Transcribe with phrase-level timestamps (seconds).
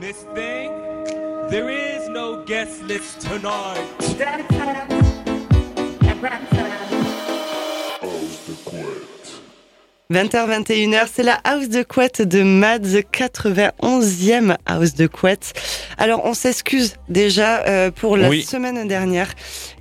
[0.00, 0.72] Miss Thing,
[1.50, 3.86] there is no guest list tonight.
[10.10, 15.52] 20h, 21h, c'est la house de couette de Mads, 91e house de couette.
[15.98, 18.42] Alors, on s'excuse déjà euh, pour la Oui.
[18.42, 19.28] semaine dernière,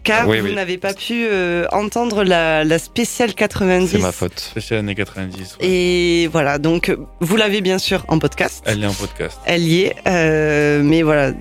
[0.03, 0.53] car Oui, vous oui.
[0.55, 3.87] n'avez pas pu euh, entendre la, la spéciale 90.
[3.89, 4.39] C'est ma faute.
[4.39, 5.57] Spécial années 90.
[5.61, 5.67] ouais.
[5.67, 8.63] Et voilà, donc vous l'avez bien sûr en podcast.
[8.67, 9.39] Elle est en podcast.
[9.47, 11.31] Elle y est, euh, mais voilà,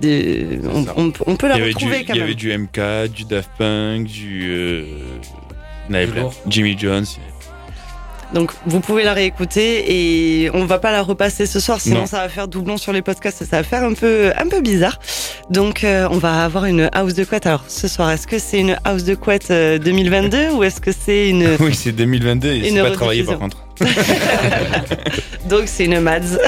[0.00, 0.94] des- on, ça.
[0.96, 2.22] on- on peut la du, retrouver quand il y même.
[2.28, 4.48] avait du MK, du Daft Punk, du.
[4.48, 4.84] Euh.
[6.46, 7.06] Jimmy Jones.
[8.34, 9.84] Donc vous pouvez la réécouter
[10.44, 12.06] et on va pas la repasser ce soir, sinon Non.
[12.06, 14.60] ça va faire doublon sur les podcasts et ça va faire un peu un peu
[14.60, 14.98] bizarre.
[15.50, 17.46] Donc euh, on va avoir une house de couette.
[17.46, 20.90] Alors ce soir, est-ce que c'est une house de couette euh, 2022 ou est-ce que
[20.92, 23.64] c'est une Oui, c'est 2022 et Une c'est pas travaillé par contre.
[25.48, 26.38] donc c'est une Mads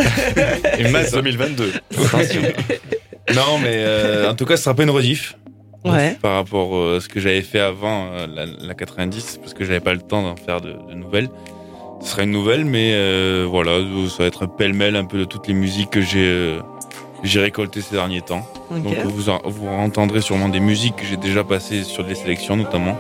[0.79, 1.73] Et mars 2022.
[2.05, 2.43] Attention.
[3.35, 5.37] Non, mais euh, en tout cas, ce sera pas une rediff.
[5.85, 6.17] Ouais.
[6.21, 9.65] Par rapport euh, à ce que j'avais fait avant euh, la, la 90, parce que
[9.65, 11.31] j'avais pas le temps d'en faire de, de nouvelles.
[12.03, 15.25] Ce sera une nouvelle, mais euh, voilà, ça va être un pêle-mêle un peu de
[15.25, 16.61] toutes les musiques que j'ai euh,
[17.23, 18.47] j'ai récoltées ces derniers temps.
[18.71, 22.57] Donc vous, en- vous entendrez sûrement des musiques que j'ai déjà passées sur des sélections
[22.57, 22.97] notamment.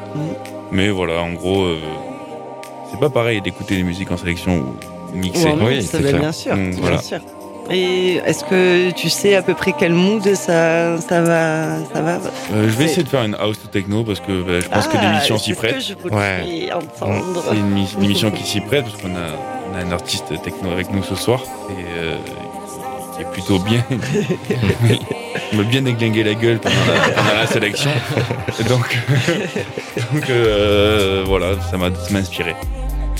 [0.73, 1.79] Mais voilà, en gros, euh,
[2.91, 5.55] c'est pas pareil d'écouter des musiques en sélection ou mixées.
[5.63, 6.99] Oui, ça c'est bien sûr, bien voilà.
[6.99, 7.21] sûr.
[7.73, 12.19] Et est-ce que tu sais à peu près quel mood ça ça va ça va
[12.53, 14.89] Euh, je vais essayer de faire une house to techno parce que bah, je pense
[14.89, 15.75] que Ah, l'émission c'est s'y prête.
[15.77, 16.69] que je Ouais.
[16.73, 17.45] entendre.
[17.49, 19.29] C'est une, mi- une émission qui s'y prête parce qu'on a,
[19.73, 22.17] on a un artiste techno avec nous ce soir et euh,
[23.17, 23.85] qui est plutôt bien.
[25.53, 27.91] Il m'a bien déglingué la gueule pendant la, pendant la sélection.
[28.69, 28.99] Donc,
[30.13, 31.87] donc euh, voilà, ça m'a
[32.19, 32.55] inspiré.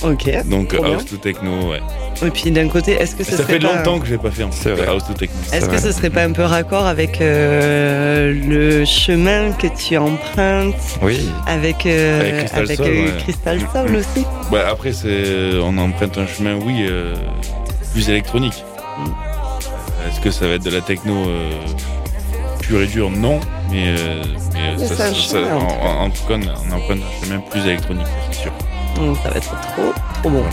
[0.03, 0.29] Ok.
[0.45, 0.93] Donc Trop bien.
[0.95, 1.79] house to techno, ouais.
[2.25, 3.75] Et puis d'un côté, est-ce que ce Ça serait fait pas...
[3.75, 4.87] longtemps que je l'ai pas fait en fait, vrai.
[4.87, 5.35] house to techno.
[5.53, 10.75] Est-ce que ce serait pas un peu raccord avec euh, le chemin que tu empruntes
[11.01, 11.29] Oui.
[11.47, 13.17] avec, euh, Avec Crystal avec, Soul, euh, ouais.
[13.23, 14.25] Crystal Mm, Soul aussi?
[14.51, 17.13] Ouais, après, c'est, on emprunte un chemin, oui, euh,
[17.93, 18.63] plus électronique.
[18.99, 19.09] Mm.
[20.09, 21.51] Est-ce que ça va être de la techno euh,
[22.61, 23.11] pure et dure?
[23.11, 23.39] Non,
[23.71, 24.23] mais, euh,
[24.79, 28.51] ça- ça- chemin, en tout cas, on emprunte un chemin plus électronique, c'est sûr.
[28.95, 30.43] Donc, Ça va être trop, trop bon.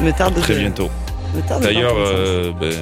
[0.00, 0.90] Me tarde Très de- bientôt.
[1.34, 2.72] me tarde de D'ailleurs, euh, ben,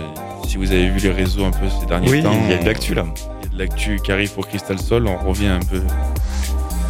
[0.49, 2.59] si vous avez vu les réseaux un peu ces derniers Oui, temps, il y a
[2.59, 3.05] de l'actu là.
[3.07, 5.07] il y a de l'actu qui arrive pour Crystal Sol.
[5.07, 5.83] On revient un peu,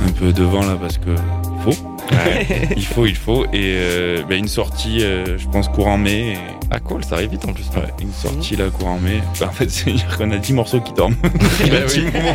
[0.07, 1.75] un peu devant là parce que il
[2.11, 3.45] faut, il faut, il faut.
[3.47, 6.33] Et euh, ben, une sortie, euh, je pense courant mai.
[6.33, 6.39] et-
[6.71, 7.65] Ah cool, ça arrive vite en plus.
[7.77, 9.21] Ouais, une sortie là courant mai.
[9.41, 11.17] Bah, en fait, c'est-à-dire qu'on a 10 morceaux qui dorment.
[11.23, 12.07] Bah Un petit oui.
[12.13, 12.35] moment.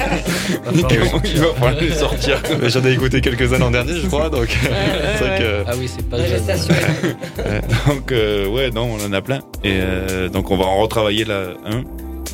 [0.74, 0.88] Il va-
[1.24, 2.42] il falloir les sortir.
[2.64, 5.64] J'en ai écouté quelques-uns l'an dernier, je crois, donc c'est vrai que.
[5.68, 7.62] Ah oui, c'est pas Ouais.
[7.88, 9.40] Donc, euh, ouais, non, on en a plein.
[9.64, 11.84] Et euh, donc, on va en retravailler là un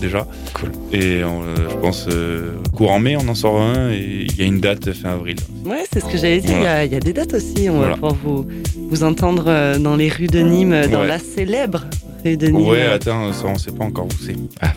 [0.03, 0.27] déjà.
[0.53, 0.71] Cool.
[0.91, 3.89] Et on, euh, je pense euh, courant mai, on en sort un.
[3.91, 5.37] Et il y a une date fin avril.
[5.65, 6.51] Ouais, c'est ce que j'allais dire.
[6.51, 6.85] Il y a- Voilà.
[6.85, 7.69] Il y, a des dates aussi.
[7.69, 8.45] On va pouvoir vous,
[8.89, 11.07] vous entendre euh, dans les rues de Nîmes, dans Ouais.
[11.07, 11.85] la célèbre
[12.23, 12.67] rue de Nîmes.
[12.67, 14.35] Ouais, attends, ça, on sait pas encore où c'est.
[14.61, 14.73] Ah,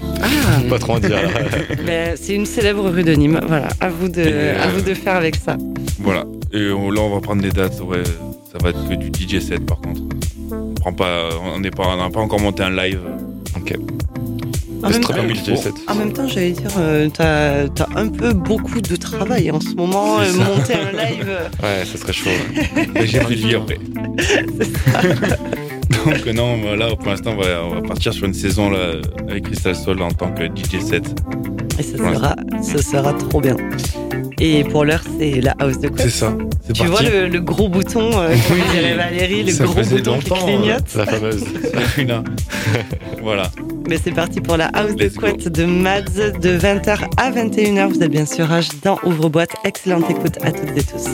[0.70, 1.18] Pas trop en dire.
[2.16, 3.40] c'est une célèbre rue de Nîmes.
[3.46, 5.56] Voilà, à vous de, euh, à vous de faire avec ça.
[6.00, 6.24] Voilà.
[6.52, 7.80] Et on- là, on va prendre des dates.
[7.80, 8.02] Ouais,
[8.52, 10.00] ça va être que du DJ set par contre.
[10.52, 11.70] On prend pas, on n'a
[12.10, 13.00] pas encore monté un live.
[13.56, 13.74] ok.
[14.86, 15.14] En même temps-.
[15.88, 20.20] En même j'allais dire, euh, t'as as un peu beaucoup de travail en ce moment.
[20.20, 20.44] Euh, ça.
[20.44, 22.30] monter un live, euh, Ouais, ça serait chaud.
[22.30, 22.88] ouais.
[22.94, 23.78] Mais j'ai pris de après.
[26.04, 28.92] Donc non, bah, là pour l'instant on va, on va partir sur une saison là
[29.28, 31.04] avec Crystal Soul en tant que DJ set.
[31.78, 32.14] et Ouais.
[32.14, 33.56] sera, ce sera trop bien.
[34.40, 36.36] Et pour l'heure, c'est la house de quoi C'est ça.
[36.66, 39.96] C'est Tu vois le, le gros bouton, euh, comme dirait Valérie, le Ça gros faisait
[39.96, 40.94] bouton qui longtemps, clignote.
[40.94, 41.44] La fameuse.
[42.06, 42.22] Là.
[43.22, 43.50] voilà.
[43.88, 46.02] Mais c'est parti pour la house Let's de couette de Mads
[46.40, 47.88] de 20h à 21h.
[47.88, 49.50] Vous êtes bien sûr H dans Ouvre-boîte.
[49.64, 51.08] Excellente écoute à toutes et tous.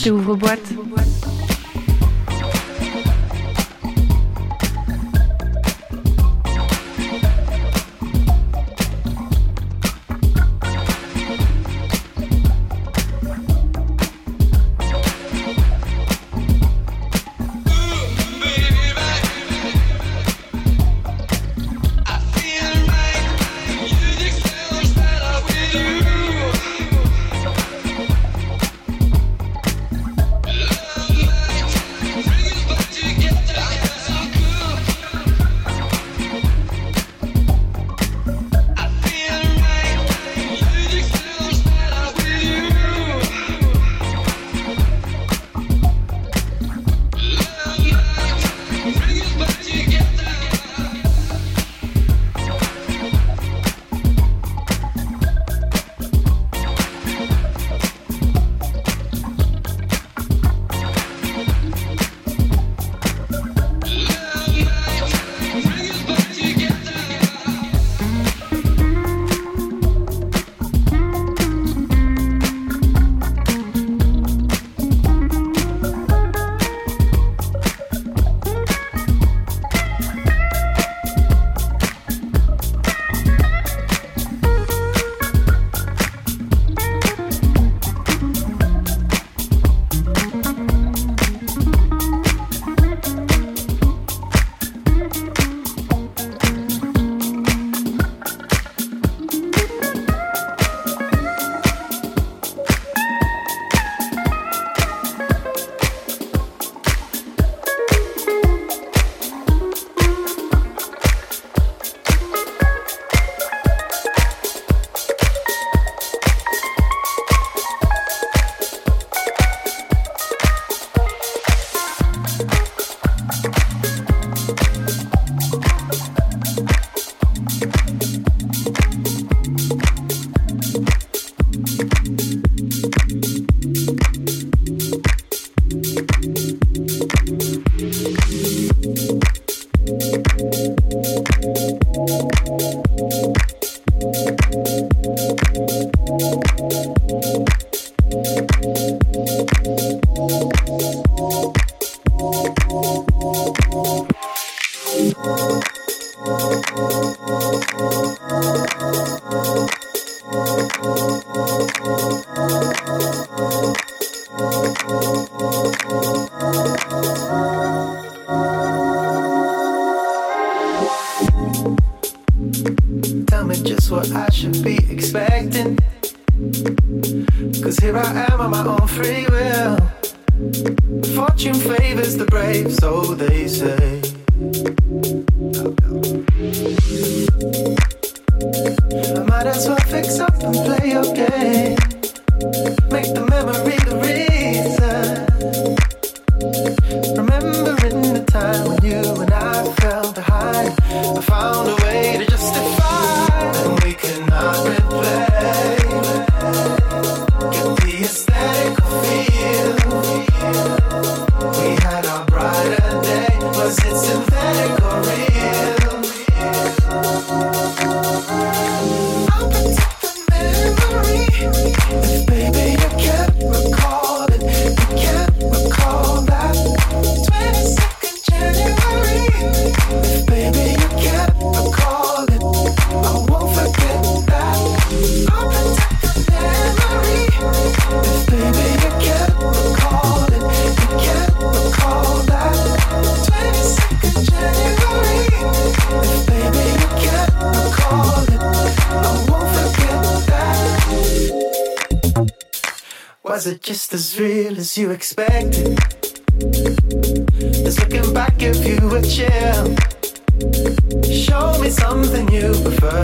[0.00, 0.72] C'est ouvre-boîte.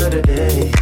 [0.00, 0.73] Today.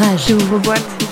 [0.00, 0.28] Rage.
[0.28, 1.09] J'ouvre boîte.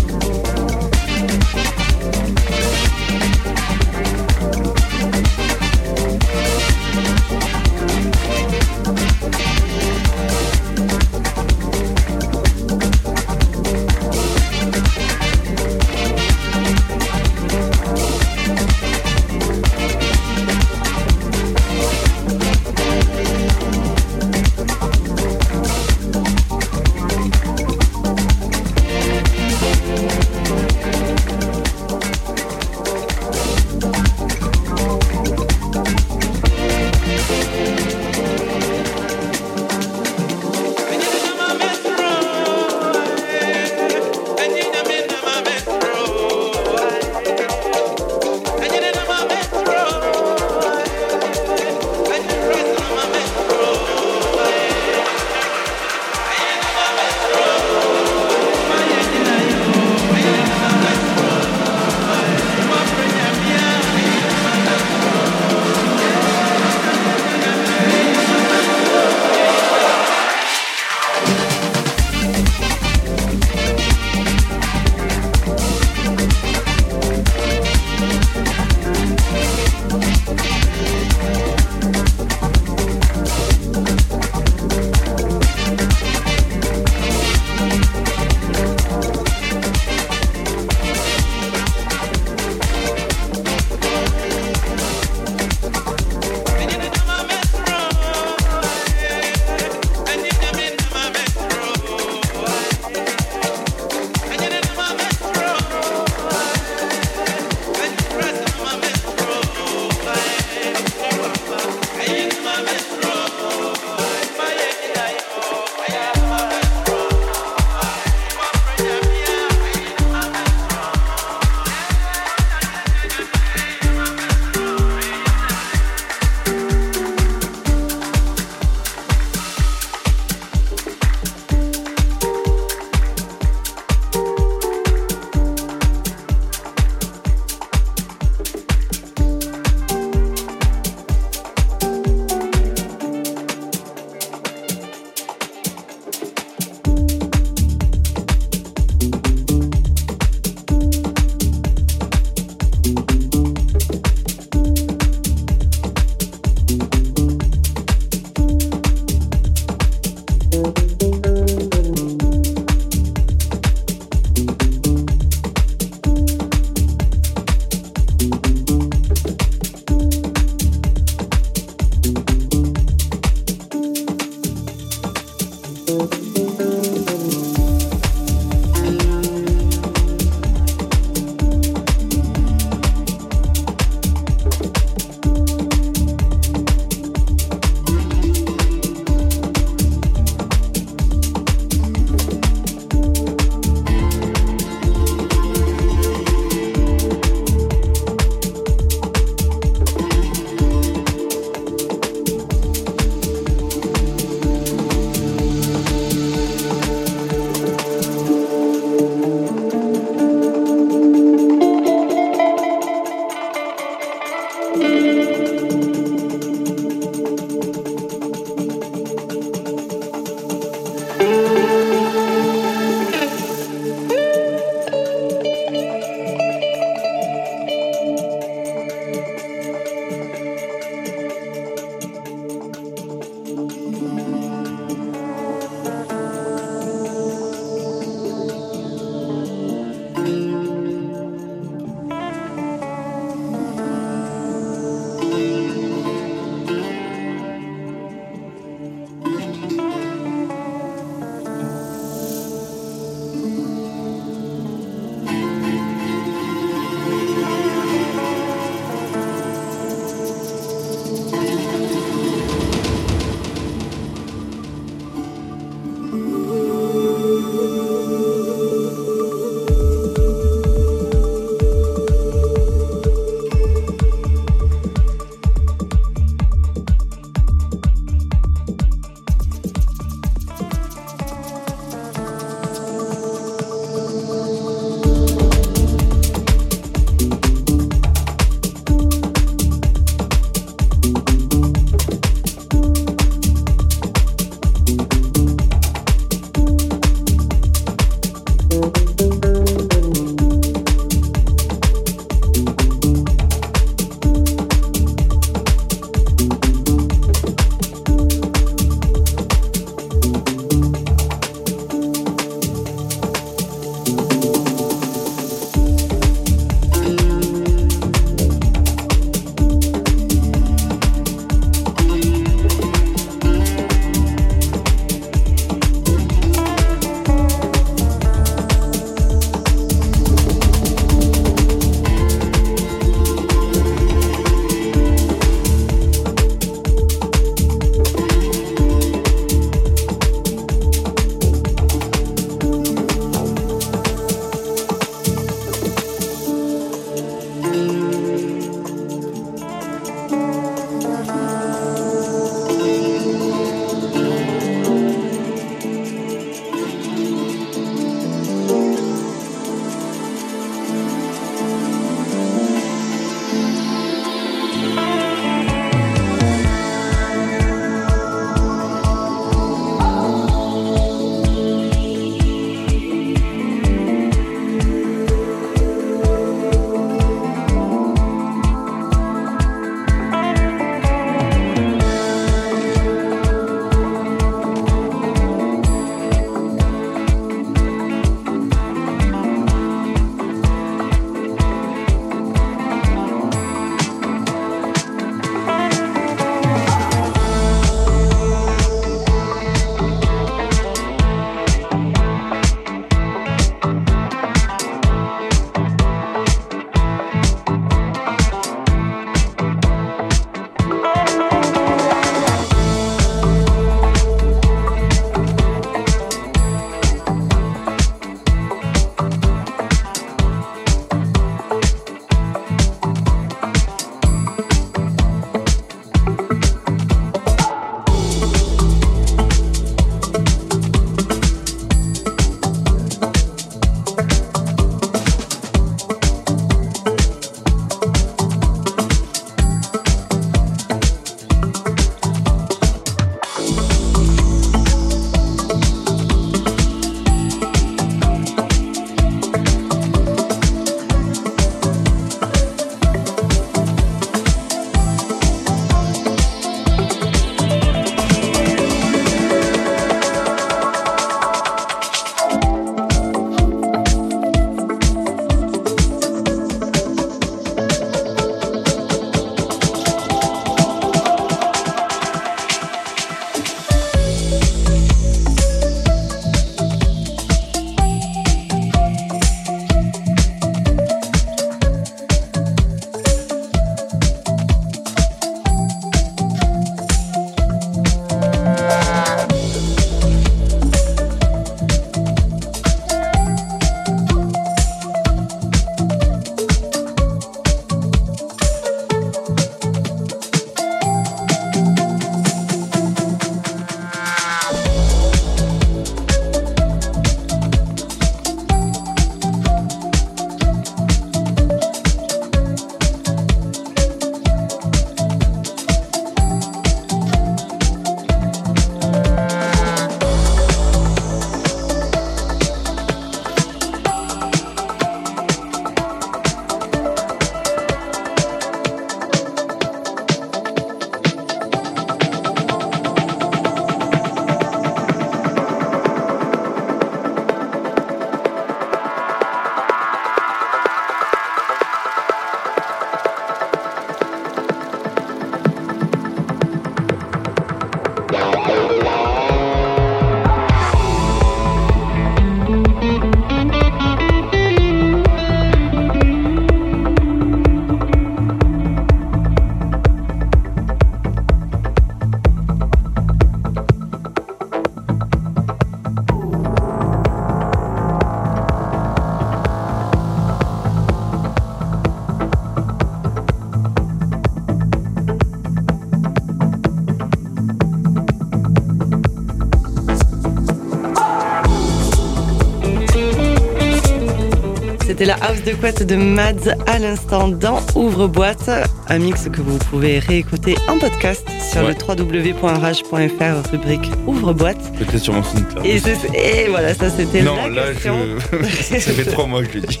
[585.82, 588.70] De Mads à l'instant dans Ouvre-boîte,
[589.08, 591.92] un mix que vous pouvez réécouter en podcast sur Ouais.
[592.16, 594.78] le www.rage.fr rubrique Ouvre-boîte.
[594.96, 595.84] Peut-être sur mon SoundCloud.
[595.84, 598.16] Et, voilà, ça c'était Non, la là, question.
[598.52, 598.66] je...
[599.00, 600.00] ça fait trois mois que je le dis.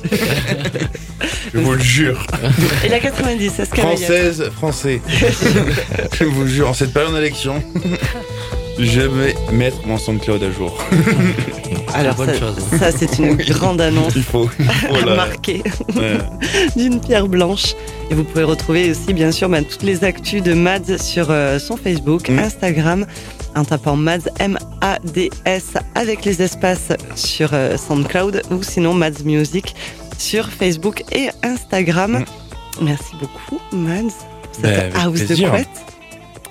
[1.52, 2.28] je vous le jure.
[2.84, 5.02] Et la 90, est-ce qu'elle Française, français.
[6.16, 7.60] je vous jure, en cette période d'élection,
[8.82, 10.76] je vais mettre mon SoundCloud à jour.
[11.94, 12.56] Alors Bonne ça, chose.
[12.78, 14.48] ça, c'est une grande annonce Il faut.
[14.88, 15.14] Voilà.
[15.14, 15.62] marquée
[15.94, 16.18] Ouais.
[16.76, 17.74] d'une pierre blanche.
[18.10, 21.58] Et vous pouvez retrouver aussi, bien sûr, bah, toutes les actus de Mads sur euh,
[21.58, 22.38] son Facebook, Mm.
[22.38, 23.06] Instagram,
[23.54, 25.64] en tapant Mads, M-A-D-S,
[25.94, 29.74] avec les espaces sur euh, SoundCloud, ou sinon Mads Music
[30.18, 32.24] sur Facebook et Instagram.
[32.80, 34.02] Merci beaucoup, Mads,
[34.52, 35.68] pour Ben, cette avec house de couette.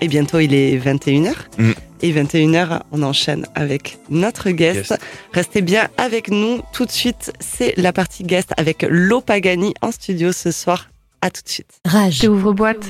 [0.01, 1.33] Et bientôt, il est 21h.
[1.57, 1.71] Mm.
[2.03, 4.97] Et 21h, on enchaîne avec notre guest.
[5.33, 6.61] Restez bien avec nous.
[6.73, 10.89] Tout de suite, c'est la partie guest avec Lo Pagani en studio ce soir.
[11.21, 11.79] À tout de suite.
[11.85, 12.23] Rage.
[12.23, 12.85] Ouvre boîte.